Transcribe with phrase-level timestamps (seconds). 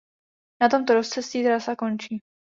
[0.61, 2.23] Na tomto rozcestí trasa končí.